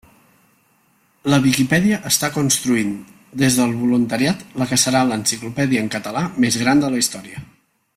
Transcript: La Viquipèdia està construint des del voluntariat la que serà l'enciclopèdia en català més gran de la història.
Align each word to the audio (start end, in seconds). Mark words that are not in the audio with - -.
La 1.33 1.37
Viquipèdia 1.43 1.99
està 2.11 2.29
construint 2.39 2.97
des 3.43 3.59
del 3.61 3.77
voluntariat 3.83 4.43
la 4.63 4.69
que 4.73 4.83
serà 4.87 5.05
l'enciclopèdia 5.13 5.85
en 5.89 5.97
català 5.99 6.29
més 6.47 6.63
gran 6.65 6.87
de 6.87 6.95
la 6.97 7.05
història. 7.07 7.49